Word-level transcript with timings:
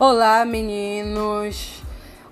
Olá, 0.00 0.44
meninos! 0.44 1.82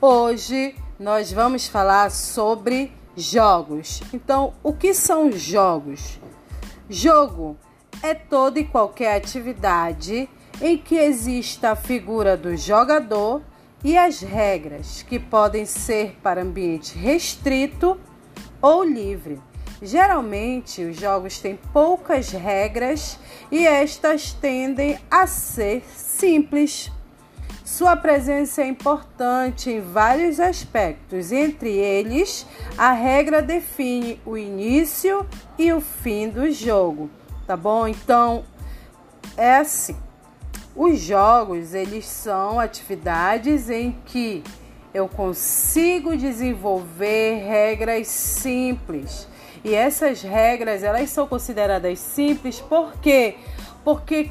Hoje 0.00 0.74
nós 0.98 1.30
vamos 1.30 1.68
falar 1.68 2.10
sobre 2.10 2.90
jogos. 3.16 4.02
Então, 4.12 4.52
o 4.64 4.72
que 4.72 4.92
são 4.92 5.30
jogos? 5.30 6.18
Jogo 6.90 7.56
é 8.02 8.14
toda 8.14 8.58
e 8.58 8.64
qualquer 8.64 9.14
atividade 9.14 10.28
em 10.60 10.76
que 10.76 10.96
exista 10.96 11.70
a 11.70 11.76
figura 11.76 12.36
do 12.36 12.56
jogador 12.56 13.40
e 13.84 13.96
as 13.96 14.18
regras, 14.22 15.02
que 15.04 15.20
podem 15.20 15.64
ser 15.64 16.16
para 16.20 16.42
ambiente 16.42 16.98
restrito 16.98 17.96
ou 18.60 18.82
livre. 18.82 19.40
Geralmente, 19.80 20.82
os 20.82 20.96
jogos 20.96 21.38
têm 21.38 21.56
poucas 21.72 22.30
regras 22.30 23.20
e 23.52 23.64
estas 23.64 24.32
tendem 24.32 24.98
a 25.08 25.28
ser 25.28 25.84
simples. 25.94 26.90
Sua 27.64 27.94
presença 27.94 28.62
é 28.62 28.66
importante 28.66 29.70
em 29.70 29.80
vários 29.80 30.40
aspectos, 30.40 31.30
entre 31.30 31.70
eles, 31.70 32.44
a 32.76 32.92
regra 32.92 33.40
define 33.40 34.20
o 34.26 34.36
início 34.36 35.26
e 35.56 35.72
o 35.72 35.80
fim 35.80 36.28
do 36.28 36.50
jogo, 36.50 37.08
tá 37.46 37.56
bom? 37.56 37.86
Então, 37.86 38.44
é 39.36 39.56
assim. 39.56 39.96
Os 40.74 40.98
jogos, 40.98 41.74
eles 41.74 42.06
são 42.06 42.58
atividades 42.58 43.70
em 43.70 43.92
que 44.06 44.42
eu 44.92 45.06
consigo 45.06 46.16
desenvolver 46.16 47.44
regras 47.46 48.08
simples. 48.08 49.28
E 49.64 49.74
essas 49.74 50.22
regras, 50.22 50.82
elas 50.82 51.10
são 51.10 51.26
consideradas 51.26 51.98
simples 52.00 52.60
por 52.60 52.94
quê? 53.00 53.36
Porque 53.84 54.30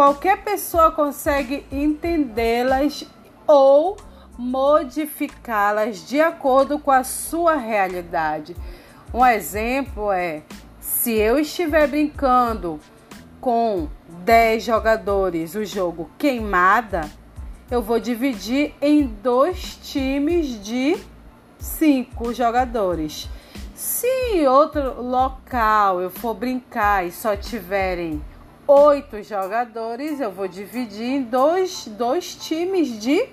qualquer 0.00 0.38
pessoa 0.38 0.90
consegue 0.90 1.66
entendê-las 1.70 3.04
ou 3.46 3.98
modificá-las 4.38 6.08
de 6.08 6.18
acordo 6.18 6.78
com 6.78 6.90
a 6.90 7.04
sua 7.04 7.56
realidade. 7.56 8.56
Um 9.12 9.26
exemplo 9.26 10.10
é: 10.10 10.42
se 10.80 11.12
eu 11.12 11.38
estiver 11.38 11.86
brincando 11.86 12.80
com 13.42 13.88
10 14.24 14.64
jogadores 14.64 15.54
o 15.54 15.66
jogo 15.66 16.10
queimada, 16.16 17.02
eu 17.70 17.82
vou 17.82 18.00
dividir 18.00 18.74
em 18.80 19.04
dois 19.06 19.78
times 19.82 20.64
de 20.64 20.96
5 21.58 22.32
jogadores. 22.32 23.28
Se 23.74 24.06
em 24.32 24.46
outro 24.46 25.02
local 25.02 26.00
eu 26.00 26.08
for 26.08 26.32
brincar 26.32 27.06
e 27.06 27.12
só 27.12 27.36
tiverem 27.36 28.22
oito 28.70 29.20
jogadores, 29.24 30.20
eu 30.20 30.30
vou 30.30 30.46
dividir 30.46 31.04
em 31.04 31.22
dois, 31.22 31.88
dois 31.88 32.36
times 32.36 33.00
de 33.00 33.26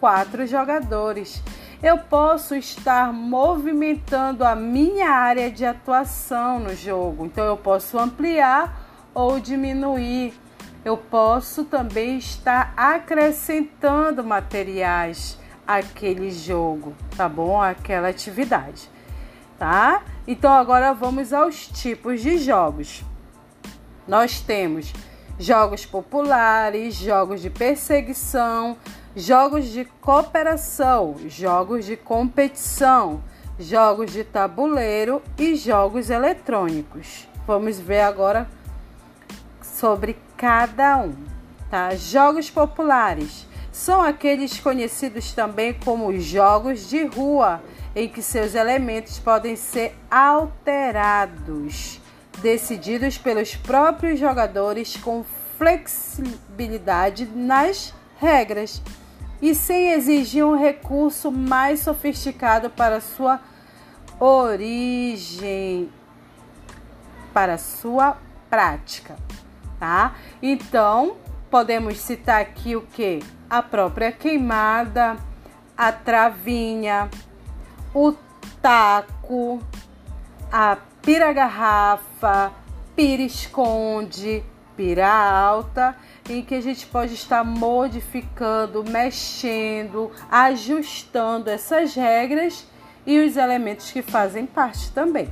quatro 0.00 0.46
jogadores. 0.46 1.42
Eu 1.82 1.98
posso 1.98 2.54
estar 2.54 3.12
movimentando 3.12 4.44
a 4.44 4.54
minha 4.54 5.10
área 5.10 5.50
de 5.50 5.66
atuação 5.66 6.58
no 6.58 6.74
jogo, 6.74 7.26
então 7.26 7.44
eu 7.44 7.56
posso 7.56 7.98
ampliar 7.98 9.10
ou 9.12 9.38
diminuir. 9.38 10.32
Eu 10.82 10.96
posso 10.96 11.64
também 11.64 12.16
estar 12.16 12.72
acrescentando 12.74 14.24
materiais 14.24 15.38
àquele 15.66 16.30
jogo, 16.30 16.94
tá 17.14 17.28
bom? 17.28 17.60
Aquela 17.60 18.08
atividade, 18.08 18.88
tá? 19.58 20.02
Então 20.26 20.50
agora 20.50 20.94
vamos 20.94 21.34
aos 21.34 21.66
tipos 21.66 22.22
de 22.22 22.38
jogos. 22.38 23.04
Nós 24.08 24.40
temos 24.40 24.94
jogos 25.38 25.84
populares, 25.84 26.94
jogos 26.94 27.42
de 27.42 27.50
perseguição, 27.50 28.78
jogos 29.14 29.66
de 29.66 29.84
cooperação, 29.84 31.16
jogos 31.28 31.84
de 31.84 31.94
competição, 31.94 33.22
jogos 33.58 34.10
de 34.10 34.24
tabuleiro 34.24 35.22
e 35.36 35.54
jogos 35.54 36.08
eletrônicos. 36.08 37.28
Vamos 37.46 37.78
ver 37.78 38.00
agora 38.00 38.48
sobre 39.60 40.16
cada 40.38 40.96
um. 40.96 41.14
Tá? 41.70 41.94
Jogos 41.94 42.48
populares 42.48 43.46
são 43.70 44.00
aqueles 44.00 44.58
conhecidos 44.58 45.32
também 45.32 45.74
como 45.74 46.18
jogos 46.18 46.88
de 46.88 47.04
rua, 47.04 47.62
em 47.94 48.08
que 48.08 48.22
seus 48.22 48.54
elementos 48.54 49.18
podem 49.18 49.54
ser 49.54 49.94
alterados 50.10 52.00
decididos 52.40 53.18
pelos 53.18 53.54
próprios 53.54 54.18
jogadores 54.18 54.96
com 54.96 55.24
flexibilidade 55.56 57.26
nas 57.26 57.92
regras 58.18 58.82
e 59.40 59.54
sem 59.54 59.92
exigir 59.92 60.44
um 60.44 60.56
recurso 60.56 61.30
mais 61.30 61.80
sofisticado 61.80 62.70
para 62.70 63.00
sua 63.00 63.40
origem, 64.18 65.90
para 67.32 67.56
sua 67.58 68.16
prática, 68.50 69.16
tá? 69.78 70.14
Então, 70.42 71.16
podemos 71.50 71.98
citar 71.98 72.40
aqui 72.40 72.74
o 72.74 72.82
que? 72.82 73.20
A 73.48 73.62
própria 73.62 74.10
queimada, 74.10 75.16
a 75.76 75.92
travinha, 75.92 77.08
o 77.94 78.12
taco, 78.60 79.60
a 80.50 80.76
pira 81.08 81.32
garrafa, 81.32 82.52
pira 82.94 83.22
esconde, 83.22 84.44
pira 84.76 85.10
alta, 85.10 85.96
em 86.28 86.42
que 86.42 86.54
a 86.54 86.60
gente 86.60 86.86
pode 86.86 87.14
estar 87.14 87.42
modificando, 87.42 88.84
mexendo, 88.84 90.12
ajustando 90.30 91.48
essas 91.48 91.94
regras 91.94 92.66
e 93.06 93.18
os 93.20 93.38
elementos 93.38 93.90
que 93.90 94.02
fazem 94.02 94.44
parte 94.44 94.92
também. 94.92 95.30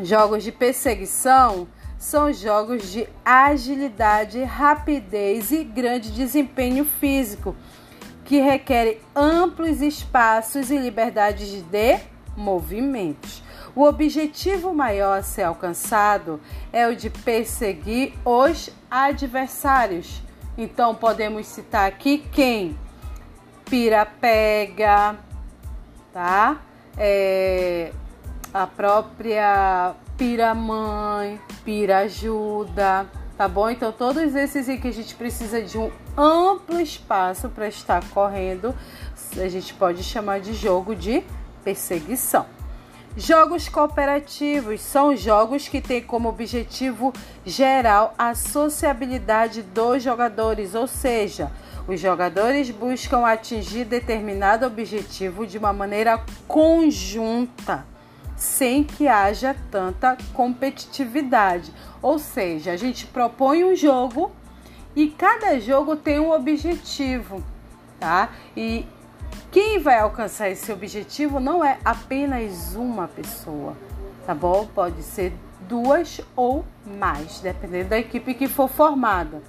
Jogos 0.00 0.42
de 0.42 0.50
perseguição 0.50 1.68
são 1.96 2.32
jogos 2.32 2.90
de 2.90 3.08
agilidade, 3.24 4.42
rapidez 4.42 5.52
e 5.52 5.62
grande 5.62 6.10
desempenho 6.10 6.84
físico, 6.84 7.54
que 8.24 8.40
requerem 8.40 8.98
amplos 9.14 9.80
espaços 9.80 10.68
e 10.72 10.78
liberdades 10.78 11.62
de 11.62 12.00
movimentos. 12.36 13.46
O 13.74 13.84
objetivo 13.84 14.74
maior 14.74 15.18
a 15.18 15.22
ser 15.22 15.42
alcançado 15.42 16.40
é 16.72 16.86
o 16.86 16.96
de 16.96 17.10
perseguir 17.10 18.14
os 18.24 18.70
adversários. 18.90 20.22
Então 20.56 20.94
podemos 20.94 21.46
citar 21.46 21.86
aqui 21.86 22.18
quem? 22.32 22.76
Pira-pega, 23.64 25.16
tá? 26.12 26.60
É, 26.96 27.92
a 28.52 28.66
própria 28.66 29.94
pira-mãe, 30.16 31.40
pira-ajuda, 31.64 33.06
tá 33.36 33.46
bom? 33.46 33.70
Então 33.70 33.92
todos 33.92 34.34
esses 34.34 34.68
em 34.68 34.80
que 34.80 34.88
a 34.88 34.92
gente 34.92 35.14
precisa 35.14 35.62
de 35.62 35.78
um 35.78 35.92
amplo 36.16 36.80
espaço 36.80 37.48
para 37.48 37.68
estar 37.68 38.02
correndo, 38.10 38.74
a 39.36 39.48
gente 39.48 39.72
pode 39.74 40.02
chamar 40.02 40.40
de 40.40 40.54
jogo 40.54 40.96
de 40.96 41.22
perseguição. 41.62 42.57
Jogos 43.18 43.68
cooperativos 43.68 44.80
são 44.80 45.16
jogos 45.16 45.66
que 45.66 45.80
têm 45.80 46.00
como 46.00 46.28
objetivo 46.28 47.12
geral 47.44 48.14
a 48.16 48.32
sociabilidade 48.32 49.60
dos 49.60 50.04
jogadores, 50.04 50.72
ou 50.76 50.86
seja, 50.86 51.50
os 51.88 51.98
jogadores 51.98 52.70
buscam 52.70 53.26
atingir 53.26 53.86
determinado 53.86 54.64
objetivo 54.64 55.44
de 55.44 55.58
uma 55.58 55.72
maneira 55.72 56.24
conjunta, 56.46 57.84
sem 58.36 58.84
que 58.84 59.08
haja 59.08 59.56
tanta 59.68 60.16
competitividade. 60.32 61.72
Ou 62.00 62.20
seja, 62.20 62.70
a 62.70 62.76
gente 62.76 63.04
propõe 63.04 63.64
um 63.64 63.74
jogo 63.74 64.30
e 64.94 65.08
cada 65.08 65.58
jogo 65.58 65.96
tem 65.96 66.20
um 66.20 66.30
objetivo, 66.30 67.42
tá? 67.98 68.28
E 68.56 68.86
quem 69.60 69.80
vai 69.80 69.98
alcançar 69.98 70.48
esse 70.48 70.70
objetivo 70.70 71.40
não 71.40 71.64
é 71.64 71.80
apenas 71.84 72.76
uma 72.76 73.08
pessoa, 73.08 73.76
tá 74.24 74.32
bom? 74.32 74.68
Pode 74.72 75.02
ser 75.02 75.32
duas 75.62 76.20
ou 76.36 76.64
mais, 76.86 77.40
dependendo 77.40 77.88
da 77.88 77.98
equipe 77.98 78.34
que 78.34 78.46
for 78.46 78.68
formada. 78.68 79.42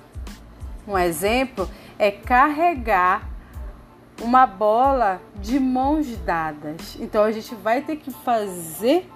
Um 0.87 0.97
exemplo 0.97 1.69
é 1.99 2.09
carregar 2.09 3.29
uma 4.19 4.47
bola 4.47 5.21
de 5.35 5.59
mãos 5.59 6.07
dadas. 6.17 6.97
Então 6.99 7.23
a 7.23 7.31
gente 7.31 7.53
vai 7.53 7.83
ter 7.83 7.97
que 7.97 8.09
fazer, 8.09 9.07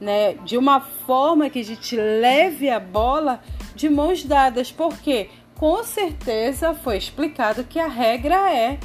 né, 0.00 0.34
de 0.34 0.56
uma 0.56 0.78
forma 0.78 1.50
que 1.50 1.58
a 1.58 1.64
gente 1.64 1.96
leve 1.96 2.70
a 2.70 2.78
bola 2.78 3.40
de 3.74 3.88
mãos 3.88 4.22
dadas, 4.22 4.70
porque 4.70 5.30
com 5.56 5.82
certeza 5.82 6.74
foi 6.74 6.96
explicado 6.96 7.64
que 7.64 7.80
a 7.80 7.88
regra 7.88 8.54
é 8.54 8.78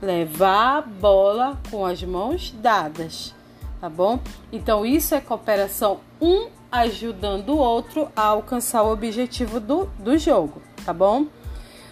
levar 0.00 0.78
a 0.78 0.82
bola 0.82 1.60
com 1.70 1.84
as 1.84 2.02
mãos 2.02 2.54
dadas, 2.58 3.34
tá 3.80 3.88
bom? 3.88 4.18
Então 4.52 4.84
isso 4.84 5.14
é 5.14 5.20
cooperação, 5.20 6.00
um 6.20 6.48
ajudando 6.70 7.50
o 7.50 7.58
outro 7.58 8.08
a 8.14 8.22
alcançar 8.22 8.82
o 8.82 8.92
objetivo 8.92 9.58
do, 9.58 9.86
do 9.98 10.16
jogo, 10.16 10.62
tá 10.84 10.92
bom? 10.92 11.26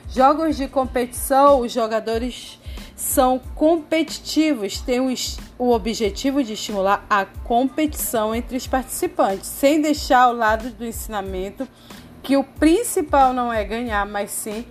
Jogos 0.08 0.56
de 0.56 0.68
competição, 0.68 1.60
os 1.60 1.72
jogadores 1.72 2.58
são 2.96 3.38
competitivos, 3.54 4.80
têm 4.80 5.00
o 5.58 5.70
objetivo 5.70 6.42
de 6.42 6.54
estimular 6.54 7.04
a 7.08 7.24
competição 7.24 8.34
entre 8.34 8.56
os 8.56 8.66
participantes, 8.66 9.46
sem 9.46 9.80
deixar 9.80 10.22
ao 10.22 10.32
lado 10.32 10.70
do 10.70 10.84
ensinamento 10.84 11.68
que 12.22 12.36
o 12.36 12.42
principal 12.42 13.32
não 13.32 13.52
é 13.52 13.62
ganhar, 13.64 14.04
mas 14.06 14.30
sim 14.30 14.64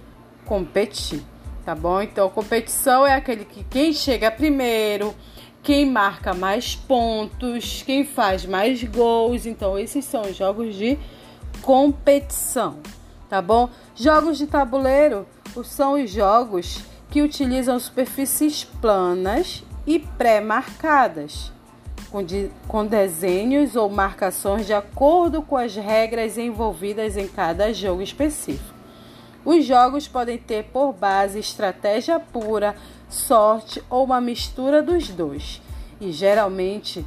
competir, 0.46 1.24
tá 1.68 1.76
bom? 1.76 2.02
Então, 2.02 2.30
competição 2.30 3.06
é 3.06 3.14
aquele 3.14 3.44
que 3.44 3.62
quem 3.66 3.92
chega 3.92 4.32
primeiro, 4.32 5.14
quem 5.62 5.86
marca 5.86 6.34
mais 6.34 6.78
pontos, 6.78 7.84
quem 7.86 8.06
faz 8.06 8.46
mais 8.46 8.82
gols. 8.86 9.46
Então, 9.46 9.78
esses 9.78 10.06
são 10.06 10.22
os 10.22 10.38
jogos 10.38 10.76
de 10.76 10.98
competição, 11.62 12.78
tá 13.30 13.42
bom? 13.42 13.70
Jogos 13.94 14.38
de 14.38 14.48
tabuleiro 14.48 15.28
são 15.66 16.02
os 16.02 16.10
jogos 16.10 16.80
que 17.10 17.22
utilizam 17.22 17.78
superfícies 17.78 18.64
planas 18.64 19.62
e 19.86 20.00
pré-marcadas, 20.00 21.52
com, 22.10 22.24
de, 22.24 22.50
com 22.66 22.86
desenhos 22.86 23.76
ou 23.76 23.90
marcações 23.90 24.66
de 24.66 24.74
acordo 24.74 25.42
com 25.42 25.58
as 25.58 25.76
regras 25.76 26.38
envolvidas 26.38 27.18
em 27.18 27.28
cada 27.28 27.74
jogo 27.74 28.02
específico. 28.02 28.77
Os 29.48 29.64
jogos 29.64 30.10
podem 30.10 30.38
ter 30.38 30.66
por 30.74 30.92
base 30.92 31.40
estratégia 31.40 32.20
pura, 32.20 32.76
sorte 33.08 33.82
ou 33.90 34.04
uma 34.04 34.20
mistura 34.20 34.84
dos 34.84 35.08
dois, 35.08 35.62
e 36.02 36.12
geralmente 36.12 37.06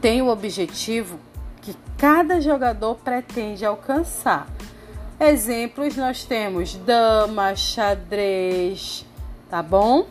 tem 0.00 0.20
o 0.20 0.26
objetivo 0.26 1.20
que 1.60 1.76
cada 1.96 2.40
jogador 2.40 2.96
pretende 2.96 3.64
alcançar. 3.64 4.48
Exemplos 5.20 5.94
nós 5.94 6.24
temos 6.24 6.74
dama, 6.74 7.54
xadrez, 7.54 9.06
tá 9.48 9.62
bom? 9.62 10.06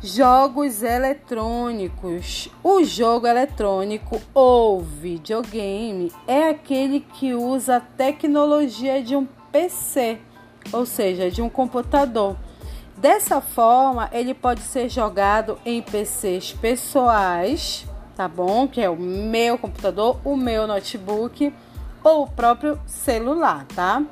Jogos 0.00 0.82
eletrônicos. 0.82 2.48
O 2.64 2.82
jogo 2.84 3.26
eletrônico 3.26 4.18
ou 4.32 4.80
videogame 4.80 6.10
é 6.26 6.48
aquele 6.48 7.00
que 7.00 7.34
usa 7.34 7.76
a 7.76 7.80
tecnologia 7.80 9.02
de 9.02 9.14
um 9.14 9.28
PC, 9.52 10.18
ou 10.72 10.86
seja, 10.86 11.30
de 11.30 11.42
um 11.42 11.48
computador. 11.48 12.36
Dessa 12.96 13.40
forma, 13.40 14.08
ele 14.12 14.32
pode 14.32 14.62
ser 14.62 14.88
jogado 14.88 15.58
em 15.64 15.82
PCs 15.82 16.52
pessoais, 16.52 17.86
tá 18.16 18.26
bom? 18.26 18.66
Que 18.66 18.80
é 18.80 18.88
o 18.88 18.96
meu 18.96 19.58
computador, 19.58 20.18
o 20.24 20.36
meu 20.36 20.66
notebook 20.66 21.52
ou 22.02 22.22
o 22.22 22.30
próprio 22.30 22.80
celular, 22.86 23.66
tá? 23.74 24.02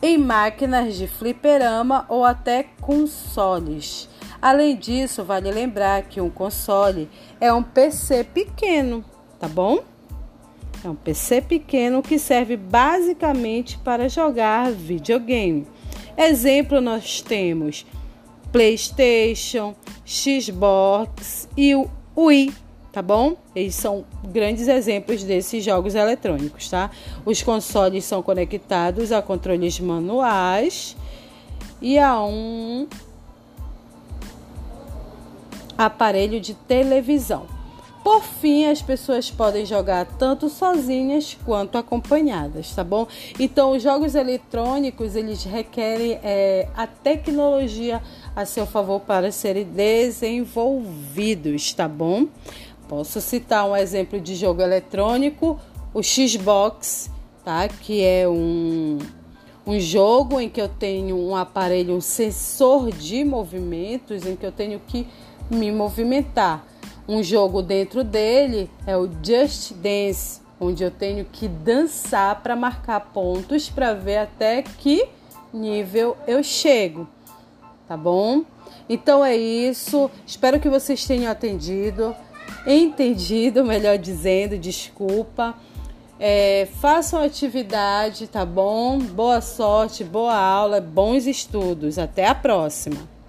Em 0.00 0.18
máquinas 0.18 0.96
de 0.96 1.06
fliperama 1.06 2.04
ou 2.08 2.24
até 2.24 2.64
consoles. 2.80 4.08
Além 4.40 4.76
disso, 4.76 5.22
vale 5.22 5.50
lembrar 5.50 6.02
que 6.02 6.20
um 6.20 6.28
console 6.28 7.08
é 7.40 7.52
um 7.52 7.62
PC 7.62 8.24
pequeno, 8.24 9.04
tá 9.38 9.46
bom? 9.46 9.91
É 10.84 10.90
um 10.90 10.96
PC 10.96 11.42
pequeno 11.42 12.02
que 12.02 12.18
serve 12.18 12.56
basicamente 12.56 13.78
para 13.78 14.08
jogar 14.08 14.72
videogame. 14.72 15.64
Exemplo, 16.16 16.80
nós 16.80 17.20
temos 17.20 17.86
PlayStation, 18.50 19.76
Xbox 20.04 21.48
e 21.56 21.74
o 21.76 21.88
Wii, 22.16 22.52
tá 22.92 23.00
bom? 23.00 23.36
Eles 23.54 23.76
são 23.76 24.04
grandes 24.24 24.66
exemplos 24.66 25.22
desses 25.22 25.64
jogos 25.64 25.94
eletrônicos, 25.94 26.68
tá? 26.68 26.90
Os 27.24 27.42
consoles 27.42 28.04
são 28.04 28.20
conectados 28.20 29.12
a 29.12 29.22
controles 29.22 29.78
manuais 29.78 30.96
e 31.80 31.96
a 31.96 32.20
um 32.24 32.88
aparelho 35.78 36.40
de 36.40 36.54
televisão. 36.54 37.61
Por 38.02 38.22
fim, 38.22 38.66
as 38.66 38.82
pessoas 38.82 39.30
podem 39.30 39.64
jogar 39.64 40.04
tanto 40.18 40.48
sozinhas 40.48 41.38
quanto 41.44 41.78
acompanhadas, 41.78 42.74
tá 42.74 42.82
bom? 42.82 43.06
Então, 43.38 43.70
os 43.72 43.82
jogos 43.82 44.16
eletrônicos 44.16 45.14
eles 45.14 45.44
requerem 45.44 46.18
é, 46.22 46.68
a 46.76 46.86
tecnologia 46.86 48.02
a 48.34 48.44
seu 48.44 48.66
favor 48.66 49.00
para 49.00 49.30
serem 49.30 49.64
desenvolvidos, 49.64 51.72
tá 51.72 51.86
bom? 51.86 52.26
Posso 52.88 53.20
citar 53.20 53.68
um 53.68 53.76
exemplo 53.76 54.20
de 54.20 54.34
jogo 54.34 54.62
eletrônico, 54.62 55.60
o 55.94 56.02
Xbox, 56.02 57.08
tá? 57.44 57.68
Que 57.68 58.04
é 58.04 58.28
um 58.28 58.98
um 59.64 59.78
jogo 59.78 60.40
em 60.40 60.48
que 60.48 60.60
eu 60.60 60.68
tenho 60.68 61.16
um 61.16 61.36
aparelho, 61.36 61.94
um 61.94 62.00
sensor 62.00 62.90
de 62.90 63.24
movimentos, 63.24 64.26
em 64.26 64.34
que 64.34 64.44
eu 64.44 64.50
tenho 64.50 64.80
que 64.80 65.06
me 65.48 65.70
movimentar. 65.70 66.66
Um 67.08 67.22
jogo 67.22 67.62
dentro 67.62 68.04
dele 68.04 68.70
é 68.86 68.96
o 68.96 69.10
Just 69.22 69.72
Dance, 69.74 70.40
onde 70.60 70.84
eu 70.84 70.90
tenho 70.90 71.24
que 71.24 71.48
dançar 71.48 72.40
para 72.42 72.54
marcar 72.54 73.00
pontos 73.12 73.68
para 73.68 73.92
ver 73.92 74.18
até 74.18 74.62
que 74.62 75.08
nível 75.52 76.16
eu 76.26 76.42
chego. 76.42 77.08
Tá 77.88 77.96
bom? 77.96 78.44
Então 78.88 79.24
é 79.24 79.36
isso. 79.36 80.10
Espero 80.24 80.60
que 80.60 80.68
vocês 80.68 81.04
tenham 81.04 81.30
atendido, 81.30 82.14
entendido, 82.66 83.64
melhor 83.66 83.98
dizendo, 83.98 84.56
desculpa. 84.56 85.54
É, 86.20 86.68
façam 86.80 87.20
atividade, 87.20 88.28
tá 88.28 88.46
bom? 88.46 88.96
Boa 88.98 89.40
sorte, 89.40 90.04
boa 90.04 90.36
aula, 90.36 90.80
bons 90.80 91.26
estudos. 91.26 91.98
Até 91.98 92.26
a 92.26 92.34
próxima! 92.34 93.21